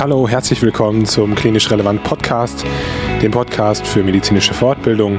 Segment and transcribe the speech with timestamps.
[0.00, 2.64] Hallo, herzlich willkommen zum Klinisch Relevant Podcast,
[3.20, 5.18] dem Podcast für medizinische Fortbildung,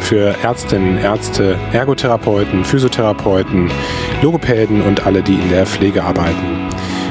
[0.00, 3.70] für Ärztinnen, Ärzte, Ergotherapeuten, Physiotherapeuten,
[4.22, 6.70] Logopäden und alle, die in der Pflege arbeiten.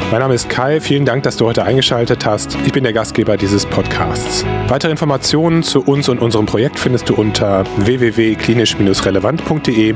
[0.10, 2.58] Mein Name ist Kai, vielen Dank, dass du heute eingeschaltet hast.
[2.66, 4.46] Ich bin der Gastgeber dieses Podcasts.
[4.68, 9.96] Weitere Informationen zu uns und unserem Projekt findest du unter www.klinisch-relevant.de.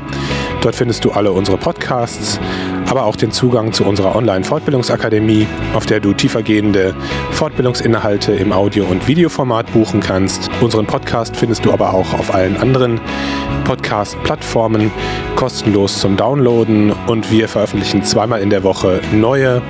[0.60, 2.40] Dort findest du alle unsere Podcasts,
[2.88, 6.94] aber auch den Zugang zu unserer Online-Fortbildungsakademie, auf der du tiefergehende
[7.32, 10.50] Fortbildungsinhalte im Audio- und Videoformat buchen kannst.
[10.60, 13.00] Unseren Podcast findest du aber auch auf allen anderen
[13.64, 14.90] Podcast-Plattformen
[15.36, 19.62] kostenlos zum Downloaden und wir veröffentlichen zweimal in der Woche neue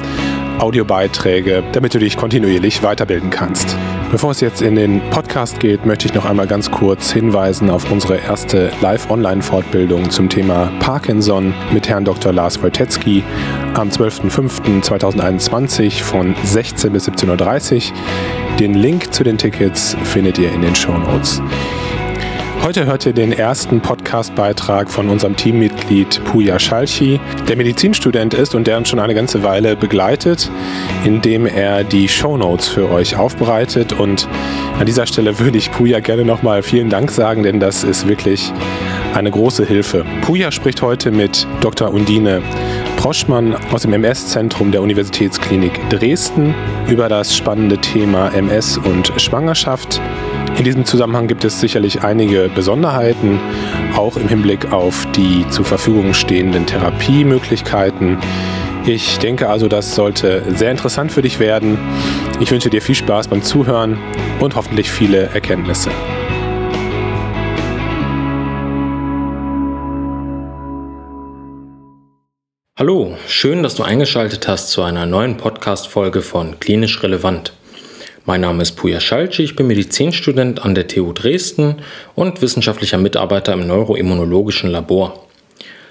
[0.59, 3.77] Audiobeiträge, damit du dich kontinuierlich weiterbilden kannst.
[4.11, 7.93] Bevor es jetzt in den Podcast geht, möchte ich noch einmal ganz kurz hinweisen auf
[7.93, 12.33] unsere erste Live-Online-Fortbildung zum Thema Parkinson mit Herrn Dr.
[12.33, 13.23] Lars Wojtecki
[13.75, 17.97] am 12.05.2021 von 16 bis 17.30 Uhr.
[18.59, 21.43] Den Link zu den Tickets findet ihr in den Show Notes.
[22.63, 28.67] Heute hört ihr den ersten Podcast-Beitrag von unserem Teammitglied Puja Schalchi, der Medizinstudent ist und
[28.67, 30.51] der uns schon eine ganze Weile begleitet,
[31.05, 33.93] indem er die Shownotes für euch aufbereitet.
[33.93, 34.29] Und
[34.79, 38.53] an dieser Stelle würde ich Puja gerne nochmal vielen Dank sagen, denn das ist wirklich
[39.15, 40.05] eine große Hilfe.
[40.23, 41.93] Puja spricht heute mit Dr.
[41.93, 42.43] Undine
[42.97, 46.55] Proschmann aus dem MS-Zentrum der Universitätsklinik Dresden
[46.89, 50.01] über das spannende Thema MS und Schwangerschaft.
[50.59, 53.39] In diesem Zusammenhang gibt es sicherlich einige Besonderheiten,
[53.95, 58.19] auch im Hinblick auf die zur Verfügung stehenden Therapiemöglichkeiten.
[58.85, 61.79] Ich denke also, das sollte sehr interessant für dich werden.
[62.41, 63.99] Ich wünsche dir viel Spaß beim Zuhören
[64.41, 65.91] und hoffentlich viele Erkenntnisse.
[72.77, 77.53] Hallo, schön, dass du eingeschaltet hast zu einer neuen Podcast-Folge von Klinisch Relevant.
[78.29, 81.77] Mein Name ist Puja Schalci, ich bin Medizinstudent an der TU Dresden
[82.15, 85.27] und wissenschaftlicher Mitarbeiter im neuroimmunologischen Labor.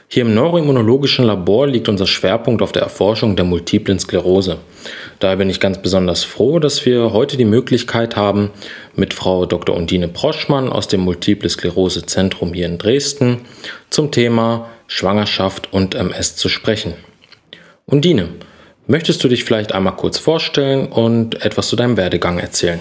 [0.08, 4.59] Hier im neuroimmunologischen Labor liegt unser Schwerpunkt auf der Erforschung der multiplen Sklerose.
[5.18, 8.52] Daher bin ich ganz besonders froh, dass wir heute die Möglichkeit haben,
[8.96, 9.76] mit Frau Dr.
[9.76, 13.40] Undine Proschmann aus dem Multiple Sklerose Zentrum hier in Dresden
[13.90, 16.94] zum Thema Schwangerschaft und MS zu sprechen.
[17.88, 18.30] Undine,
[18.88, 22.80] Möchtest du dich vielleicht einmal kurz vorstellen und etwas zu deinem Werdegang erzählen?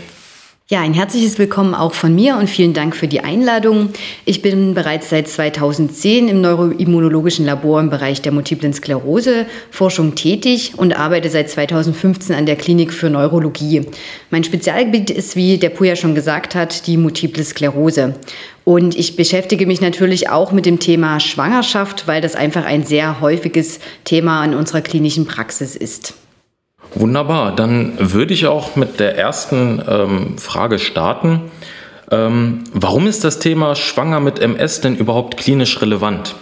[0.68, 3.90] Ja, ein herzliches Willkommen auch von mir und vielen Dank für die Einladung.
[4.24, 10.72] Ich bin bereits seit 2010 im neuroimmunologischen Labor im Bereich der multiplen Sklerose Forschung tätig
[10.76, 13.82] und arbeite seit 2015 an der Klinik für Neurologie.
[14.30, 18.16] Mein Spezialgebiet ist, wie der Puja schon gesagt hat, die multiple Sklerose.
[18.64, 23.20] Und ich beschäftige mich natürlich auch mit dem Thema Schwangerschaft, weil das einfach ein sehr
[23.20, 26.14] häufiges Thema in unserer klinischen Praxis ist.
[26.98, 31.42] Wunderbar, dann würde ich auch mit der ersten ähm, Frage starten.
[32.10, 36.36] Ähm, warum ist das Thema Schwanger mit MS denn überhaupt klinisch relevant?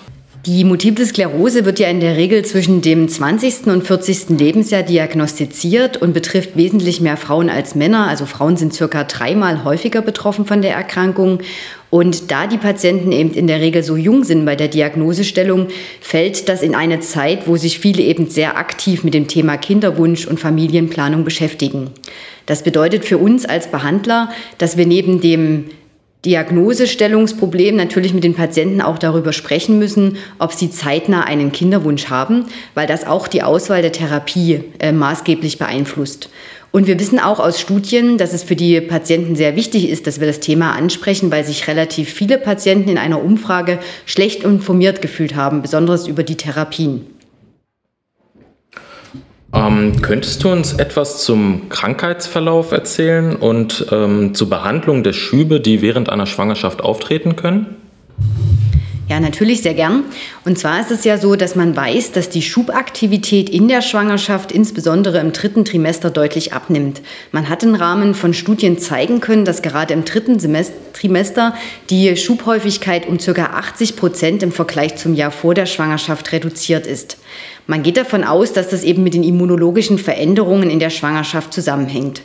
[0.47, 3.67] Die Multiple Sklerose wird ja in der Regel zwischen dem 20.
[3.67, 4.39] und 40.
[4.39, 8.07] Lebensjahr diagnostiziert und betrifft wesentlich mehr Frauen als Männer.
[8.07, 11.41] Also Frauen sind circa dreimal häufiger betroffen von der Erkrankung.
[11.95, 15.69] Und da die Patienten eben in der Regel so jung sind bei der Diagnosestellung,
[16.01, 20.27] fällt das in eine Zeit, wo sich viele eben sehr aktiv mit dem Thema Kinderwunsch
[20.27, 21.91] und Familienplanung beschäftigen.
[22.47, 24.29] Das bedeutet für uns als Behandler,
[24.59, 25.67] dass wir neben dem
[26.25, 32.47] Diagnosestellungsproblem natürlich mit den Patienten auch darüber sprechen müssen, ob sie zeitnah einen Kinderwunsch haben,
[32.75, 36.31] weil das auch die Auswahl der Therapie äh, maßgeblich beeinflusst.
[36.75, 40.19] Und wir wissen auch aus Studien, dass es für die Patienten sehr wichtig ist, dass
[40.19, 45.37] wir das Thema ansprechen, weil sich relativ viele Patienten in einer Umfrage schlecht informiert gefühlt
[45.37, 47.14] haben, besonders über die Therapien.
[49.55, 55.81] Ähm, könntest du uns etwas zum Krankheitsverlauf erzählen und ähm, zur Behandlung der Schübe, die
[55.81, 57.77] während einer Schwangerschaft auftreten können?
[59.07, 60.05] Ja, natürlich sehr gern.
[60.47, 64.51] Und zwar ist es ja so, dass man weiß, dass die Schubaktivität in der Schwangerschaft
[64.51, 67.03] insbesondere im dritten Trimester deutlich abnimmt.
[67.31, 70.39] Man hat im Rahmen von Studien zeigen können, dass gerade im dritten
[70.95, 71.55] Trimester
[71.91, 73.45] die Schubhäufigkeit um ca.
[73.45, 77.19] 80 Prozent im Vergleich zum Jahr vor der Schwangerschaft reduziert ist.
[77.67, 82.21] Man geht davon aus, dass das eben mit den immunologischen Veränderungen in der Schwangerschaft zusammenhängt.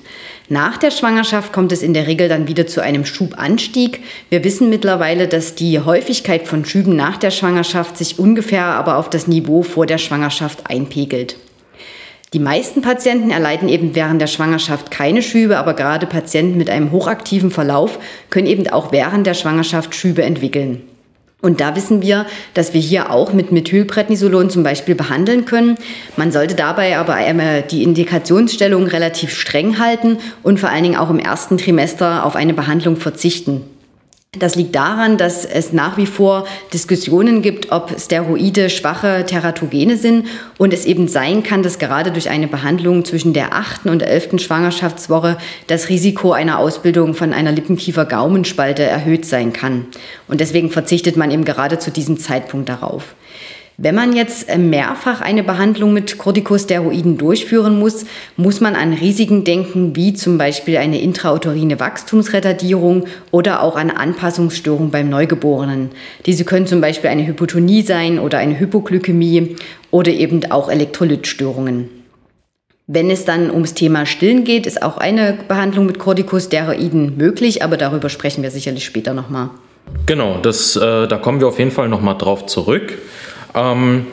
[0.49, 4.01] Nach der Schwangerschaft kommt es in der Regel dann wieder zu einem Schubanstieg.
[4.29, 9.09] Wir wissen mittlerweile, dass die Häufigkeit von Schüben nach der Schwangerschaft sich ungefähr aber auf
[9.09, 11.37] das Niveau vor der Schwangerschaft einpegelt.
[12.33, 16.91] Die meisten Patienten erleiden eben während der Schwangerschaft keine Schübe, aber gerade Patienten mit einem
[16.91, 17.97] hochaktiven Verlauf
[18.29, 20.81] können eben auch während der Schwangerschaft Schübe entwickeln.
[21.41, 25.77] Und da wissen wir, dass wir hier auch mit Methylprednisolon zum Beispiel behandeln können.
[26.17, 31.19] Man sollte dabei aber die Indikationsstellung relativ streng halten und vor allen Dingen auch im
[31.19, 33.61] ersten Trimester auf eine Behandlung verzichten.
[34.37, 40.27] Das liegt daran, dass es nach wie vor Diskussionen gibt, ob Steroide schwache Teratogene sind
[40.59, 44.37] und es eben sein kann, dass gerade durch eine Behandlung zwischen der achten und elften
[44.37, 49.87] Schwangerschaftswoche das Risiko einer Ausbildung von einer Lippenkiefer-Gaumenspalte erhöht sein kann.
[50.27, 53.15] Und deswegen verzichtet man eben gerade zu diesem Zeitpunkt darauf.
[53.81, 58.05] Wenn man jetzt äh, mehrfach eine Behandlung mit Corticosteroiden durchführen muss,
[58.35, 64.91] muss man an Risiken denken, wie zum Beispiel eine intrauterine Wachstumsretardierung oder auch eine Anpassungsstörung
[64.91, 65.91] beim Neugeborenen.
[66.25, 69.55] Diese können zum Beispiel eine Hypotonie sein oder eine Hypoglykämie
[69.91, 71.87] oder eben auch Elektrolytstörungen.
[72.85, 77.77] Wenn es dann ums Thema Stillen geht, ist auch eine Behandlung mit Corticosteroiden möglich, aber
[77.77, 79.51] darüber sprechen wir sicherlich später nochmal.
[80.05, 82.97] Genau, das, äh, da kommen wir auf jeden Fall nochmal drauf zurück.
[83.59, 84.05] Ähm,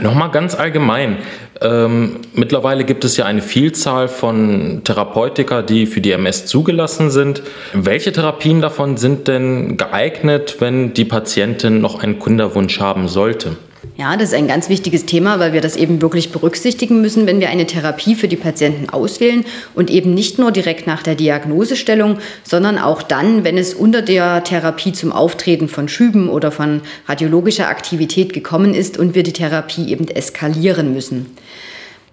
[0.00, 1.18] Nochmal ganz allgemein.
[1.62, 7.42] Ähm, mittlerweile gibt es ja eine Vielzahl von Therapeutika, die für die MS zugelassen sind.
[7.72, 13.56] Welche Therapien davon sind denn geeignet, wenn die Patientin noch einen Kinderwunsch haben sollte?
[13.98, 17.40] Ja, das ist ein ganz wichtiges Thema, weil wir das eben wirklich berücksichtigen müssen, wenn
[17.40, 22.18] wir eine Therapie für die Patienten auswählen und eben nicht nur direkt nach der Diagnosestellung,
[22.44, 27.68] sondern auch dann, wenn es unter der Therapie zum Auftreten von Schüben oder von radiologischer
[27.68, 31.34] Aktivität gekommen ist und wir die Therapie eben eskalieren müssen.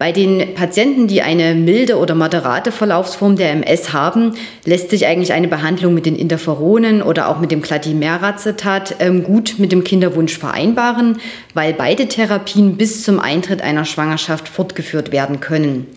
[0.03, 4.35] Bei den Patienten, die eine milde oder moderate Verlaufsform der MS haben,
[4.65, 9.59] lässt sich eigentlich eine Behandlung mit den Interferonen oder auch mit dem Clatimeracetat ähm, gut
[9.59, 11.19] mit dem Kinderwunsch vereinbaren,
[11.53, 15.87] weil beide Therapien bis zum Eintritt einer Schwangerschaft fortgeführt werden können.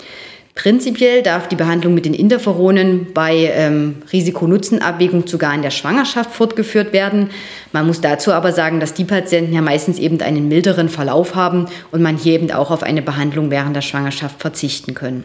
[0.56, 6.94] Prinzipiell darf die Behandlung mit den Interferonen bei ähm, Risiko-Nutzen-Abwägung sogar in der Schwangerschaft fortgeführt
[6.94, 7.28] werden.
[7.72, 11.66] Man muss dazu aber sagen, dass die Patienten ja meistens eben einen milderen Verlauf haben
[11.92, 15.24] und man hier eben auch auf eine Behandlung während der Schwangerschaft verzichten können.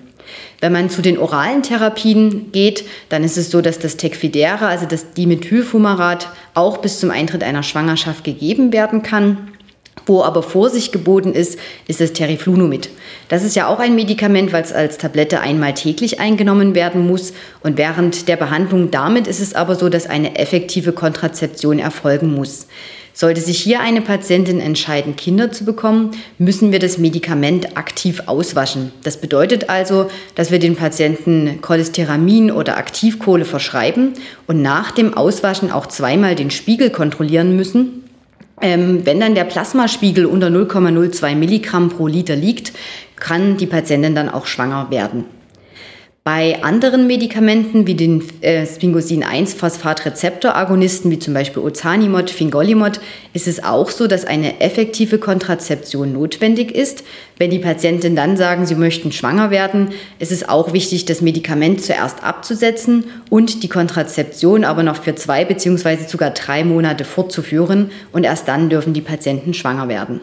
[0.59, 4.85] Wenn man zu den oralen Therapien geht, dann ist es so, dass das Tecfidera, also
[4.85, 9.50] das Dimethylfumarat, auch bis zum Eintritt einer Schwangerschaft gegeben werden kann.
[10.05, 12.89] Wo aber Vorsicht geboten ist, ist das Teriflunomid.
[13.29, 17.33] Das ist ja auch ein Medikament, weil es als Tablette einmal täglich eingenommen werden muss.
[17.63, 22.67] Und während der Behandlung damit ist es aber so, dass eine effektive Kontrazeption erfolgen muss.
[23.13, 28.93] Sollte sich hier eine Patientin entscheiden, Kinder zu bekommen, müssen wir das Medikament aktiv auswaschen.
[29.03, 34.13] Das bedeutet also, dass wir den Patienten Cholesteramin oder Aktivkohle verschreiben
[34.47, 38.00] und nach dem Auswaschen auch zweimal den Spiegel kontrollieren müssen,
[38.61, 42.73] ähm, wenn dann der Plasmaspiegel unter 0,02 Milligramm pro Liter liegt,
[43.15, 45.25] kann die Patientin dann auch schwanger werden.
[46.23, 53.01] Bei anderen Medikamenten wie den äh, Sphingosine-1-Phosphatrezeptor-Agonisten wie zum Beispiel Ozanimod, Fingolimod
[53.33, 57.03] ist es auch so, dass eine effektive Kontrazeption notwendig ist.
[57.39, 61.83] Wenn die Patienten dann sagen, sie möchten schwanger werden, ist es auch wichtig, das Medikament
[61.83, 68.25] zuerst abzusetzen und die Kontrazeption aber noch für zwei beziehungsweise sogar drei Monate fortzuführen und
[68.25, 70.21] erst dann dürfen die Patienten schwanger werden.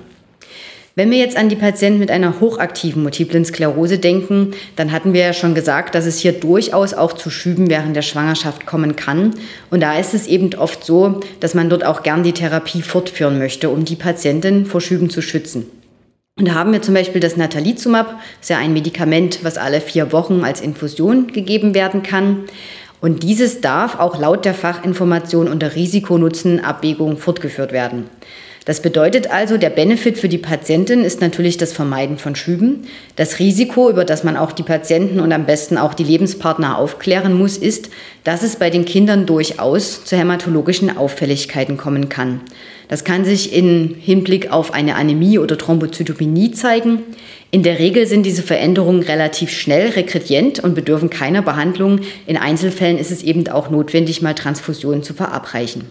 [0.98, 5.20] Wenn wir jetzt an die Patienten mit einer hochaktiven multiplen Sklerose denken, dann hatten wir
[5.20, 9.30] ja schon gesagt, dass es hier durchaus auch zu Schüben während der Schwangerschaft kommen kann.
[9.70, 13.38] Und da ist es eben oft so, dass man dort auch gern die Therapie fortführen
[13.38, 15.70] möchte, um die Patientin vor Schüben zu schützen.
[16.36, 19.80] Und da haben wir zum Beispiel das Natalizumab, das ist ja ein Medikament, was alle
[19.80, 22.46] vier Wochen als Infusion gegeben werden kann.
[23.00, 28.06] Und dieses darf auch laut der Fachinformation unter Risikonutzenabwägung fortgeführt werden.
[28.68, 32.82] Das bedeutet also, der Benefit für die Patientin ist natürlich das Vermeiden von Schüben.
[33.16, 37.32] Das Risiko, über das man auch die Patienten und am besten auch die Lebenspartner aufklären
[37.32, 37.88] muss, ist,
[38.24, 42.42] dass es bei den Kindern durchaus zu hämatologischen Auffälligkeiten kommen kann.
[42.88, 46.98] Das kann sich im Hinblick auf eine Anämie oder Thrombozytopenie zeigen.
[47.50, 52.00] In der Regel sind diese Veränderungen relativ schnell rekredient und bedürfen keiner Behandlung.
[52.26, 55.84] In Einzelfällen ist es eben auch notwendig, mal Transfusionen zu verabreichen.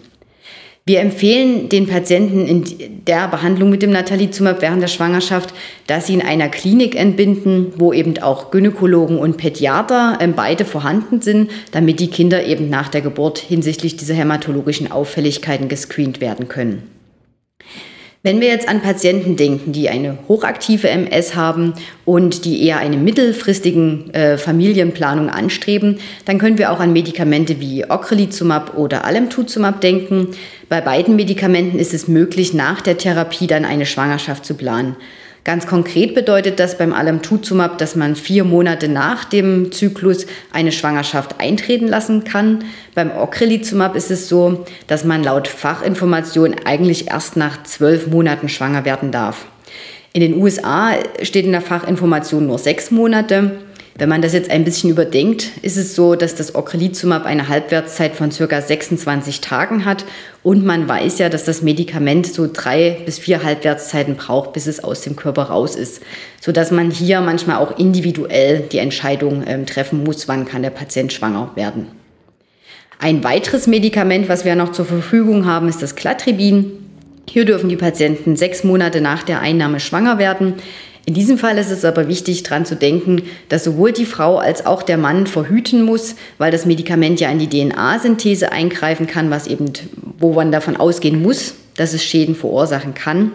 [0.88, 2.64] Wir empfehlen den Patienten in
[3.04, 5.52] der Behandlung mit dem Natalizumab während der Schwangerschaft,
[5.86, 11.20] dass sie in einer Klinik entbinden, wo eben auch Gynäkologen und Pädiater ähm, beide vorhanden
[11.20, 16.97] sind, damit die Kinder eben nach der Geburt hinsichtlich dieser hämatologischen Auffälligkeiten gescreent werden können.
[18.28, 21.72] Wenn wir jetzt an Patienten denken, die eine hochaktive MS haben
[22.04, 27.88] und die eher eine mittelfristigen äh, Familienplanung anstreben, dann können wir auch an Medikamente wie
[27.88, 30.32] Ocrelizumab oder Alemtuzumab denken.
[30.68, 34.96] Bei beiden Medikamenten ist es möglich, nach der Therapie dann eine Schwangerschaft zu planen.
[35.48, 41.40] Ganz konkret bedeutet das beim Alemtuzumab, dass man vier Monate nach dem Zyklus eine Schwangerschaft
[41.40, 42.64] eintreten lassen kann.
[42.94, 48.84] Beim Ocrelizumab ist es so, dass man laut Fachinformation eigentlich erst nach zwölf Monaten schwanger
[48.84, 49.46] werden darf.
[50.12, 50.90] In den USA
[51.22, 53.52] steht in der Fachinformation nur sechs Monate.
[53.98, 58.14] Wenn man das jetzt ein bisschen überdenkt, ist es so, dass das Ocrelizumab eine Halbwertszeit
[58.14, 58.60] von ca.
[58.60, 60.04] 26 Tagen hat
[60.44, 64.84] und man weiß ja, dass das Medikament so drei bis vier Halbwertszeiten braucht, bis es
[64.84, 66.00] aus dem Körper raus ist,
[66.40, 71.12] sodass man hier manchmal auch individuell die Entscheidung äh, treffen muss, wann kann der Patient
[71.12, 71.88] schwanger werden.
[73.00, 76.70] Ein weiteres Medikament, was wir noch zur Verfügung haben, ist das Cladribin.
[77.28, 80.54] Hier dürfen die Patienten sechs Monate nach der Einnahme schwanger werden.
[81.08, 84.66] In diesem Fall ist es aber wichtig, daran zu denken, dass sowohl die Frau als
[84.66, 89.46] auch der Mann verhüten muss, weil das Medikament ja in die DNA-Synthese eingreifen kann, was
[89.46, 89.72] eben,
[90.18, 93.32] wo man davon ausgehen muss, dass es Schäden verursachen kann.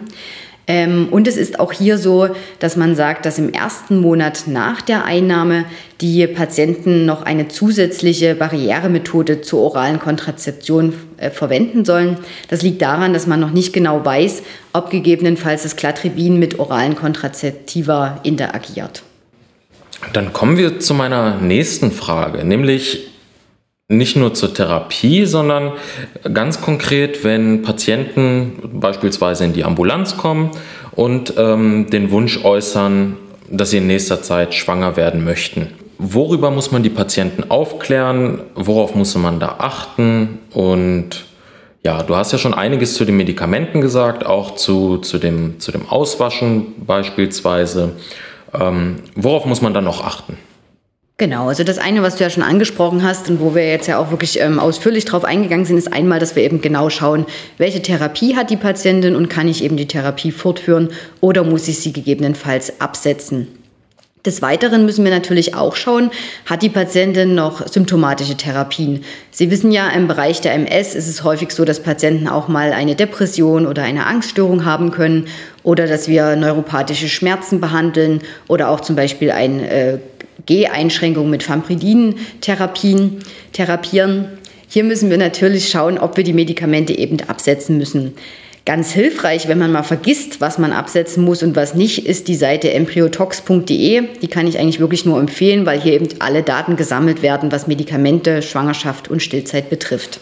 [0.68, 2.28] Ähm, und es ist auch hier so,
[2.60, 5.64] dass man sagt, dass im ersten Monat nach der Einnahme
[6.00, 12.18] die Patienten noch eine zusätzliche Barrieremethode zur oralen Kontrazeption äh, verwenden sollen.
[12.48, 16.94] Das liegt daran, dass man noch nicht genau weiß, ob gegebenenfalls das Cladribin mit oralen
[16.94, 19.02] Kontrazeptiva interagiert.
[20.12, 23.08] Dann kommen wir zu meiner nächsten Frage, nämlich
[23.88, 25.72] nicht nur zur Therapie, sondern
[26.32, 30.50] ganz konkret, wenn Patienten beispielsweise in die Ambulanz kommen
[30.92, 33.16] und ähm, den Wunsch äußern,
[33.50, 35.68] dass sie in nächster Zeit schwanger werden möchten.
[36.06, 38.42] Worüber muss man die Patienten aufklären?
[38.54, 40.38] Worauf muss man da achten?
[40.52, 41.24] Und
[41.82, 45.72] ja, du hast ja schon einiges zu den Medikamenten gesagt, auch zu, zu, dem, zu
[45.72, 47.92] dem Auswaschen beispielsweise.
[48.52, 50.36] Ähm, worauf muss man dann noch achten?
[51.16, 53.98] Genau, also das eine, was du ja schon angesprochen hast und wo wir jetzt ja
[53.98, 57.24] auch wirklich ähm, ausführlich drauf eingegangen sind, ist einmal, dass wir eben genau schauen,
[57.56, 60.90] welche Therapie hat die Patientin und kann ich eben die Therapie fortführen
[61.22, 63.63] oder muss ich sie gegebenenfalls absetzen.
[64.24, 66.10] Des Weiteren müssen wir natürlich auch schauen,
[66.46, 69.04] hat die Patientin noch symptomatische Therapien?
[69.30, 72.72] Sie wissen ja, im Bereich der MS ist es häufig so, dass Patienten auch mal
[72.72, 75.26] eine Depression oder eine Angststörung haben können
[75.62, 79.98] oder dass wir neuropathische Schmerzen behandeln oder auch zum Beispiel ein äh,
[80.46, 83.18] G-Einschränkungen mit Fampridin-Therapien
[83.52, 84.28] therapieren.
[84.68, 88.14] Hier müssen wir natürlich schauen, ob wir die Medikamente eben absetzen müssen.
[88.66, 92.34] Ganz hilfreich, wenn man mal vergisst, was man absetzen muss und was nicht, ist die
[92.34, 94.04] Seite embryotox.de.
[94.22, 97.66] Die kann ich eigentlich wirklich nur empfehlen, weil hier eben alle Daten gesammelt werden, was
[97.66, 100.18] Medikamente, Schwangerschaft und Stillzeit betrifft.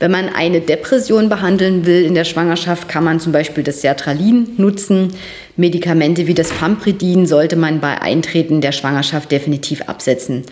[0.00, 4.48] Wenn man eine Depression behandeln will in der Schwangerschaft, kann man zum Beispiel das Sertralin
[4.56, 5.12] nutzen.
[5.56, 10.42] Medikamente wie das Fampridin sollte man bei Eintreten der Schwangerschaft definitiv absetzen.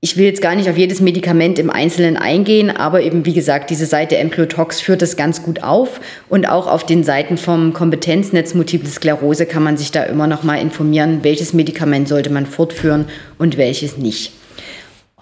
[0.00, 3.68] Ich will jetzt gar nicht auf jedes Medikament im Einzelnen eingehen, aber eben wie gesagt,
[3.68, 8.54] diese Seite Embryotox führt das ganz gut auf und auch auf den Seiten vom Kompetenznetz
[8.54, 13.06] Multiple Sklerose kann man sich da immer noch mal informieren, welches Medikament sollte man fortführen
[13.38, 14.30] und welches nicht.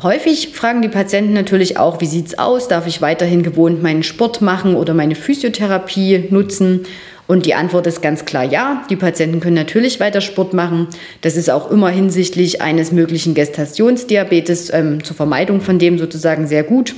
[0.02, 2.68] Häufig fragen die Patienten natürlich auch, wie sieht's aus?
[2.68, 6.85] Darf ich weiterhin gewohnt meinen Sport machen oder meine Physiotherapie nutzen?
[7.26, 8.85] Und die Antwort ist ganz klar ja.
[8.88, 10.88] Die Patienten können natürlich weiter Sport machen.
[11.23, 16.62] Das ist auch immer hinsichtlich eines möglichen Gestationsdiabetes ähm, zur Vermeidung von dem sozusagen sehr
[16.62, 16.95] gut.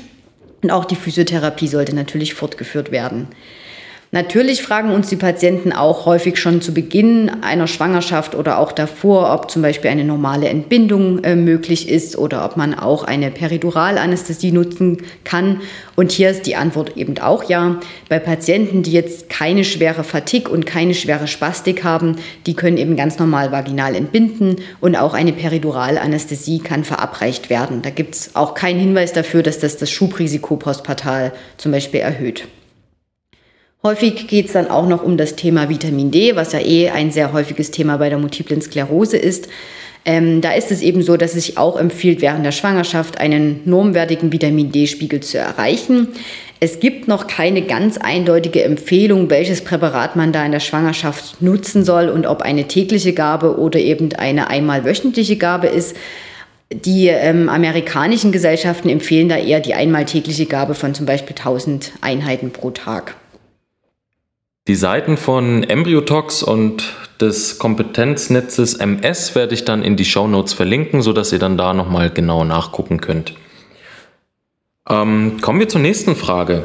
[0.63, 3.29] Und auch die Physiotherapie sollte natürlich fortgeführt werden.
[4.11, 9.35] Natürlich fragen uns die Patienten auch häufig schon zu Beginn einer Schwangerschaft oder auch davor,
[9.35, 14.51] ob zum Beispiel eine normale Entbindung äh, möglich ist oder ob man auch eine Periduralanästhesie
[14.51, 15.61] nutzen kann.
[15.95, 17.81] Und hier ist die Antwort eben auch ja.
[18.09, 22.97] Bei Patienten, die jetzt keine schwere Fatigue und keine schwere Spastik haben, die können eben
[22.97, 27.83] ganz normal vaginal entbinden und auch eine Periduralanästhesie kann verabreicht werden.
[27.83, 32.49] Da gibt es auch keinen Hinweis dafür, dass das das Schubrisiko postpartal zum Beispiel erhöht.
[33.85, 37.13] Häufig geht es dann auch noch um das Thema Vitamin D, was ja eh ein
[37.13, 39.49] sehr häufiges Thema bei der multiplen Sklerose ist.
[40.05, 43.61] Ähm, da ist es eben so, dass es sich auch empfiehlt, während der Schwangerschaft einen
[43.67, 46.09] normwertigen Vitamin D-Spiegel zu erreichen.
[46.59, 51.85] Es gibt noch keine ganz eindeutige Empfehlung, welches Präparat man da in der Schwangerschaft nutzen
[51.85, 55.95] soll und ob eine tägliche Gabe oder eben eine einmal wöchentliche Gabe ist.
[56.73, 61.93] Die ähm, amerikanischen Gesellschaften empfehlen da eher die einmal tägliche Gabe von zum Beispiel 1000
[62.01, 63.15] Einheiten pro Tag.
[64.69, 70.53] Die Seiten von Embryotox und des Kompetenznetzes MS werde ich dann in die Show Notes
[70.53, 73.33] verlinken, sodass ihr dann da nochmal genau nachgucken könnt.
[74.87, 76.65] Ähm, kommen wir zur nächsten Frage.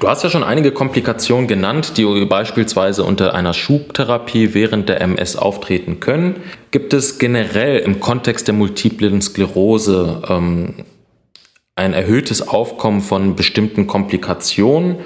[0.00, 5.36] Du hast ja schon einige Komplikationen genannt, die beispielsweise unter einer Schubtherapie während der MS
[5.36, 6.36] auftreten können.
[6.70, 10.86] Gibt es generell im Kontext der multiplen Sklerose ähm,
[11.74, 14.96] ein erhöhtes Aufkommen von bestimmten Komplikationen?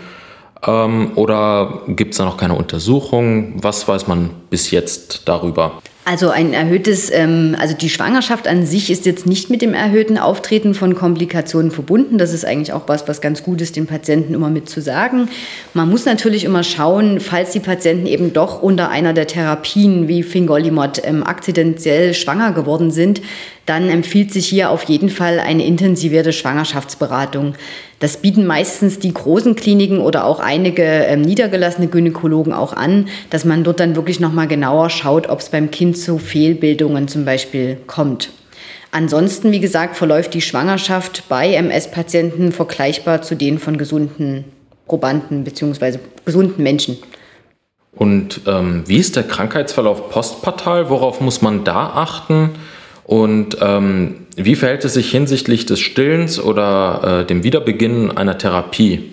[0.67, 3.55] Ähm, oder gibt es da noch keine Untersuchung?
[3.63, 5.83] Was weiß man bis jetzt darüber?
[6.05, 10.19] Also ein erhöhtes, ähm, also die Schwangerschaft an sich ist jetzt nicht mit dem erhöhten
[10.19, 12.19] Auftreten von Komplikationen verbunden.
[12.19, 15.29] Das ist eigentlich auch was, was ganz gut ist, den Patienten immer mit zu sagen.
[15.75, 20.25] Man muss natürlich immer schauen, falls die Patienten eben doch unter einer der Therapien wie
[20.25, 23.23] Fingolimod ähm, akzidentiell schwanger geworden sind,
[23.67, 27.55] dann empfiehlt sich hier auf jeden Fall eine intensivierte Schwangerschaftsberatung.
[28.03, 33.45] Das bieten meistens die großen Kliniken oder auch einige ähm, niedergelassene Gynäkologen auch an, dass
[33.45, 37.77] man dort dann wirklich nochmal genauer schaut, ob es beim Kind zu Fehlbildungen zum Beispiel
[37.87, 38.31] kommt.
[38.91, 44.47] Ansonsten, wie gesagt, verläuft die Schwangerschaft bei MS-Patienten vergleichbar zu denen von gesunden
[44.89, 46.01] Probanden bzw.
[46.25, 46.99] gesunden Menschen.
[47.95, 50.91] Und ähm, wie ist der Krankheitsverlauf postpartal?
[50.91, 52.51] Worauf muss man da achten?
[53.05, 59.13] Und ähm, wie verhält es sich hinsichtlich des Stillens oder äh, dem Wiederbeginn einer Therapie?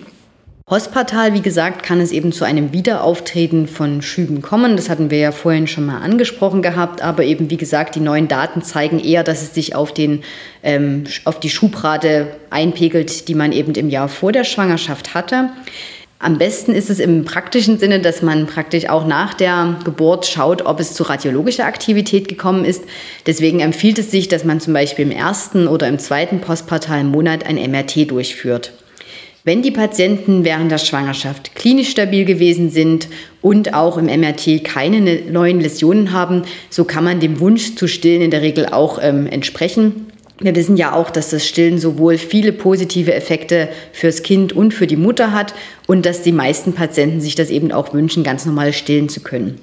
[0.70, 4.76] Postpartal, wie gesagt, kann es eben zu einem Wiederauftreten von Schüben kommen.
[4.76, 7.02] Das hatten wir ja vorhin schon mal angesprochen gehabt.
[7.02, 10.22] Aber eben, wie gesagt, die neuen Daten zeigen eher, dass es sich auf, den,
[10.62, 15.50] ähm, auf die Schubrate einpegelt, die man eben im Jahr vor der Schwangerschaft hatte.
[16.22, 20.66] Am besten ist es im praktischen Sinne, dass man praktisch auch nach der Geburt schaut,
[20.66, 22.84] ob es zu radiologischer Aktivität gekommen ist.
[23.24, 27.46] Deswegen empfiehlt es sich, dass man zum Beispiel im ersten oder im zweiten postpartalen Monat
[27.46, 28.74] ein MRT durchführt.
[29.44, 33.08] Wenn die Patienten während der Schwangerschaft klinisch stabil gewesen sind
[33.40, 37.88] und auch im MRT keine ne-, neuen Läsionen haben, so kann man dem Wunsch zu
[37.88, 40.09] stillen in der Regel auch ähm, entsprechen.
[40.42, 44.86] Wir wissen ja auch, dass das Stillen sowohl viele positive Effekte fürs Kind und für
[44.86, 45.54] die Mutter hat
[45.86, 49.60] und dass die meisten Patienten sich das eben auch wünschen, ganz normal stillen zu können.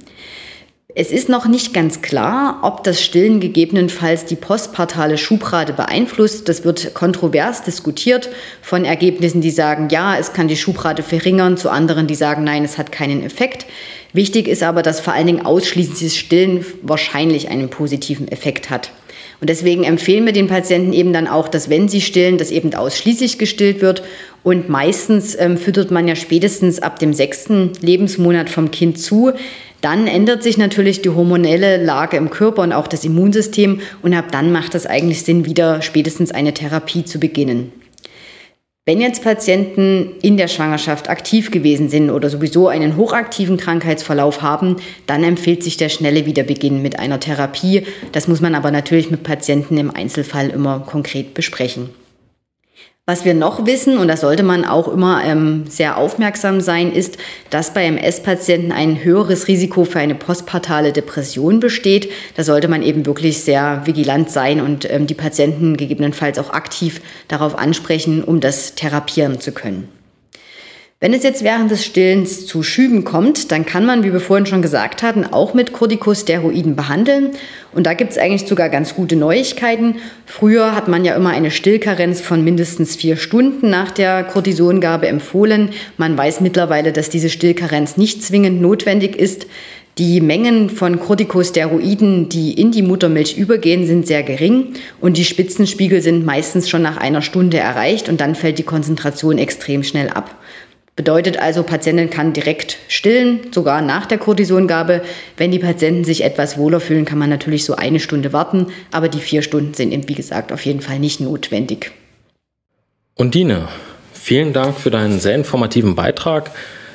[1.00, 6.48] Es ist noch nicht ganz klar, ob das Stillen gegebenenfalls die postpartale Schubrate beeinflusst.
[6.48, 8.30] Das wird kontrovers diskutiert
[8.62, 12.64] von Ergebnissen, die sagen, ja, es kann die Schubrate verringern, zu anderen, die sagen, nein,
[12.64, 13.68] es hat keinen Effekt.
[14.14, 18.92] Wichtig ist aber, dass vor allen Dingen ausschließliches Stillen wahrscheinlich einen positiven Effekt hat.
[19.40, 22.74] Und deswegen empfehlen wir den Patienten eben dann auch, dass wenn sie stillen, dass eben
[22.74, 24.04] ausschließlich gestillt wird.
[24.44, 29.34] Und meistens ähm, füttert man ja spätestens ab dem sechsten Lebensmonat vom Kind zu.
[29.82, 33.82] Dann ändert sich natürlich die hormonelle Lage im Körper und auch das Immunsystem.
[34.02, 37.72] Und ab dann macht es eigentlich Sinn, wieder spätestens eine Therapie zu beginnen.
[38.88, 44.78] Wenn jetzt Patienten in der Schwangerschaft aktiv gewesen sind oder sowieso einen hochaktiven Krankheitsverlauf haben,
[45.08, 47.86] dann empfiehlt sich der schnelle Wiederbeginn mit einer Therapie.
[48.14, 51.90] Das muss man aber natürlich mit Patienten im Einzelfall immer konkret besprechen.
[53.10, 57.18] Was wir noch wissen, und da sollte man auch immer ähm, sehr aufmerksam sein, ist,
[57.50, 62.12] dass bei MS-Patienten ein höheres Risiko für eine postpartale Depression besteht.
[62.36, 67.00] Da sollte man eben wirklich sehr vigilant sein und ähm, die Patienten gegebenenfalls auch aktiv
[67.30, 69.88] darauf ansprechen, um das therapieren zu können.
[71.00, 74.48] Wenn es jetzt während des Stillens zu Schüben kommt, dann kann man, wie wir vorhin
[74.48, 77.34] schon gesagt hatten, auch mit Corticosteroiden behandeln.
[77.72, 79.98] Und da gibt es eigentlich sogar ganz gute Neuigkeiten.
[80.26, 85.70] Früher hat man ja immer eine Stillkarenz von mindestens vier Stunden nach der Cortisongabe empfohlen.
[85.98, 89.46] Man weiß mittlerweile, dass diese Stillkarenz nicht zwingend notwendig ist.
[90.00, 96.02] Die Mengen von Corticosteroiden, die in die Muttermilch übergehen, sind sehr gering und die Spitzenspiegel
[96.02, 100.36] sind meistens schon nach einer Stunde erreicht und dann fällt die Konzentration extrem schnell ab.
[100.98, 105.04] Bedeutet also, Patientin kann direkt stillen, sogar nach der Cortisongabe.
[105.38, 109.08] Wenn die Patienten sich etwas wohler fühlen, kann man natürlich so eine Stunde warten, aber
[109.08, 111.92] die vier Stunden sind eben, wie gesagt, auf jeden Fall nicht notwendig.
[113.14, 113.68] Undine,
[114.12, 116.50] vielen Dank für deinen sehr informativen Beitrag.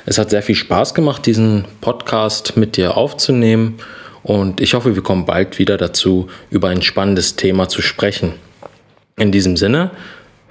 [0.05, 3.79] Es hat sehr viel Spaß gemacht, diesen Podcast mit dir aufzunehmen
[4.21, 8.33] und ich hoffe, wir kommen bald wieder dazu, über ein spannendes Thema zu sprechen.
[9.15, 9.91] In diesem Sinne,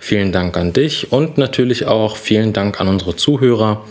[0.04, 3.84] Vielen Dank an dich und natürlich auch vielen Dank an unsere Zuhörer.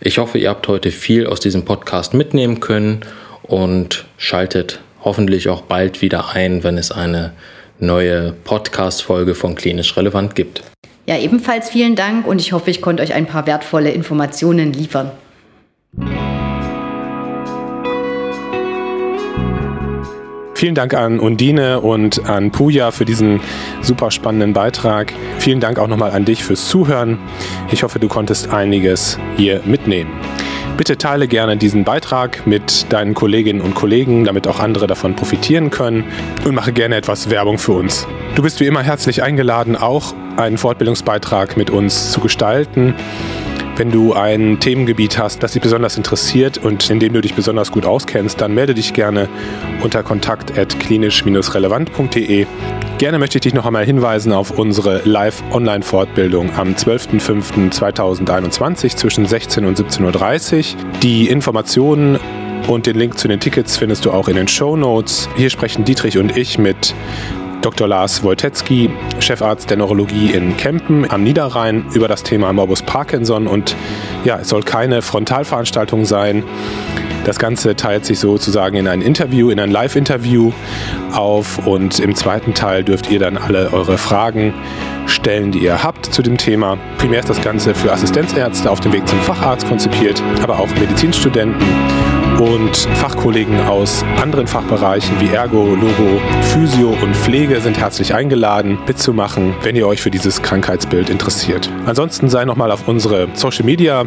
[0.00, 3.00] Ich hoffe, ihr habt heute viel aus diesem Podcast mitnehmen können
[3.42, 7.32] und schaltet hoffentlich auch bald wieder ein, wenn es eine
[7.80, 10.62] neue Podcast-Folge von Klinisch Relevant gibt.
[11.04, 15.10] Ja, ebenfalls vielen Dank und ich hoffe, ich konnte euch ein paar wertvolle Informationen liefern.
[20.56, 23.42] Vielen Dank an Undine und an Puja für diesen
[23.86, 25.12] super spannenden Beitrag.
[25.38, 27.18] Vielen Dank auch nochmal an dich fürs Zuhören.
[27.70, 30.10] Ich hoffe, du konntest einiges hier mitnehmen.
[30.76, 35.70] Bitte teile gerne diesen Beitrag mit deinen Kolleginnen und Kollegen, damit auch andere davon profitieren
[35.70, 36.04] können
[36.44, 38.06] und mache gerne etwas Werbung für uns.
[38.34, 42.94] Du bist wie immer herzlich eingeladen, auch einen Fortbildungsbeitrag mit uns zu gestalten.
[43.76, 47.70] Wenn du ein Themengebiet hast, das dich besonders interessiert und in dem du dich besonders
[47.70, 49.28] gut auskennst, dann melde dich gerne
[49.82, 52.46] unter kontakt.klinisch-relevant.de.
[52.96, 59.78] Gerne möchte ich dich noch einmal hinweisen auf unsere Live-Online-Fortbildung am 12.05.2021 zwischen 16 und
[59.78, 60.82] 17.30 Uhr.
[61.02, 62.18] Die Informationen
[62.68, 65.28] und den Link zu den Tickets findest du auch in den Show Notes.
[65.36, 66.94] Hier sprechen Dietrich und ich mit
[67.62, 67.88] Dr.
[67.88, 73.46] Lars Wojtecki, Chefarzt der Neurologie in Kempen am Niederrhein, über das Thema Morbus Parkinson.
[73.46, 73.74] Und
[74.24, 76.44] ja, es soll keine Frontalveranstaltung sein.
[77.24, 80.52] Das Ganze teilt sich sozusagen in ein Interview, in ein Live-Interview
[81.12, 84.54] auf und im zweiten Teil dürft ihr dann alle eure Fragen
[85.06, 86.78] stellen, die ihr habt zu dem Thema.
[86.98, 91.66] Primär ist das Ganze für Assistenzärzte auf dem Weg zum Facharzt konzipiert, aber auch Medizinstudenten
[92.38, 99.54] und Fachkollegen aus anderen Fachbereichen wie Ergo, Logo, Physio und Pflege sind herzlich eingeladen, mitzumachen,
[99.62, 101.70] wenn ihr euch für dieses Krankheitsbild interessiert.
[101.86, 104.04] Ansonsten sei nochmal auf unsere Social Media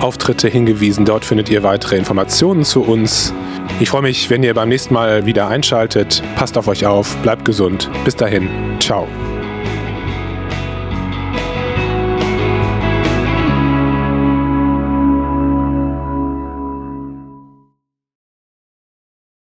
[0.00, 1.04] Auftritte hingewiesen.
[1.04, 3.32] Dort findet ihr weitere Informationen zu uns.
[3.80, 6.22] Ich freue mich, wenn ihr beim nächsten Mal wieder einschaltet.
[6.36, 7.90] Passt auf euch auf, bleibt gesund.
[8.04, 9.08] Bis dahin, ciao.